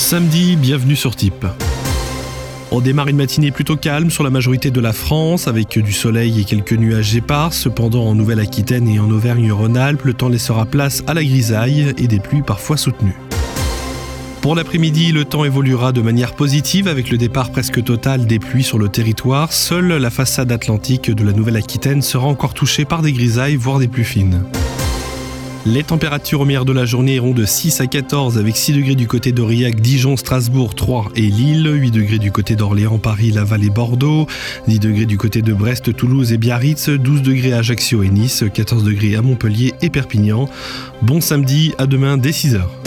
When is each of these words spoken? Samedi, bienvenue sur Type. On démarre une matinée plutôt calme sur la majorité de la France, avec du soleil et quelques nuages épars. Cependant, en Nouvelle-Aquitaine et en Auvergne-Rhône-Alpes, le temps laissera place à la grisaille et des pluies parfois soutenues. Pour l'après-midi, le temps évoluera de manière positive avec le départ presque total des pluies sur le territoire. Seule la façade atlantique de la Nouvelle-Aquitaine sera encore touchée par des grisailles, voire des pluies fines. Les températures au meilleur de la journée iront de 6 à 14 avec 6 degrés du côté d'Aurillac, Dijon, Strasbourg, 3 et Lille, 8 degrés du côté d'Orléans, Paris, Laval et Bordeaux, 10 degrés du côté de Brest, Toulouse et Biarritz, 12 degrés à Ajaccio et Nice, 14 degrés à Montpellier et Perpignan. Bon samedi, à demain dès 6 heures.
Samedi, 0.00 0.56
bienvenue 0.56 0.96
sur 0.96 1.14
Type. 1.14 1.46
On 2.70 2.80
démarre 2.80 3.08
une 3.08 3.18
matinée 3.18 3.50
plutôt 3.52 3.76
calme 3.76 4.10
sur 4.10 4.24
la 4.24 4.30
majorité 4.30 4.70
de 4.70 4.80
la 4.80 4.94
France, 4.94 5.46
avec 5.46 5.78
du 5.78 5.92
soleil 5.92 6.40
et 6.40 6.44
quelques 6.44 6.72
nuages 6.72 7.14
épars. 7.14 7.52
Cependant, 7.52 8.06
en 8.06 8.14
Nouvelle-Aquitaine 8.14 8.88
et 8.88 8.98
en 8.98 9.10
Auvergne-Rhône-Alpes, 9.10 10.02
le 10.02 10.14
temps 10.14 10.30
laissera 10.30 10.64
place 10.64 11.04
à 11.06 11.12
la 11.12 11.22
grisaille 11.22 11.92
et 11.98 12.08
des 12.08 12.18
pluies 12.18 12.42
parfois 12.42 12.78
soutenues. 12.78 13.14
Pour 14.40 14.56
l'après-midi, 14.56 15.12
le 15.12 15.26
temps 15.26 15.44
évoluera 15.44 15.92
de 15.92 16.00
manière 16.00 16.34
positive 16.34 16.88
avec 16.88 17.10
le 17.10 17.18
départ 17.18 17.50
presque 17.50 17.84
total 17.84 18.26
des 18.26 18.38
pluies 18.38 18.64
sur 18.64 18.78
le 18.78 18.88
territoire. 18.88 19.52
Seule 19.52 19.92
la 19.92 20.10
façade 20.10 20.50
atlantique 20.50 21.10
de 21.10 21.24
la 21.24 21.32
Nouvelle-Aquitaine 21.32 22.00
sera 22.00 22.26
encore 22.26 22.54
touchée 22.54 22.86
par 22.86 23.02
des 23.02 23.12
grisailles, 23.12 23.56
voire 23.56 23.78
des 23.78 23.86
pluies 23.86 24.04
fines. 24.04 24.44
Les 25.66 25.82
températures 25.82 26.40
au 26.40 26.44
meilleur 26.46 26.64
de 26.64 26.72
la 26.72 26.86
journée 26.86 27.16
iront 27.16 27.32
de 27.32 27.44
6 27.44 27.82
à 27.82 27.86
14 27.86 28.38
avec 28.38 28.56
6 28.56 28.72
degrés 28.72 28.94
du 28.94 29.06
côté 29.06 29.30
d'Aurillac, 29.30 29.78
Dijon, 29.78 30.16
Strasbourg, 30.16 30.74
3 30.74 31.10
et 31.16 31.20
Lille, 31.20 31.70
8 31.70 31.90
degrés 31.90 32.18
du 32.18 32.32
côté 32.32 32.56
d'Orléans, 32.56 32.98
Paris, 32.98 33.30
Laval 33.30 33.62
et 33.62 33.68
Bordeaux, 33.68 34.26
10 34.68 34.78
degrés 34.78 35.04
du 35.04 35.18
côté 35.18 35.42
de 35.42 35.52
Brest, 35.52 35.94
Toulouse 35.94 36.32
et 36.32 36.38
Biarritz, 36.38 36.88
12 36.88 37.20
degrés 37.20 37.52
à 37.52 37.58
Ajaccio 37.58 38.02
et 38.02 38.08
Nice, 38.08 38.42
14 38.54 38.84
degrés 38.84 39.16
à 39.16 39.22
Montpellier 39.22 39.74
et 39.82 39.90
Perpignan. 39.90 40.48
Bon 41.02 41.20
samedi, 41.20 41.74
à 41.76 41.86
demain 41.86 42.16
dès 42.16 42.32
6 42.32 42.54
heures. 42.54 42.79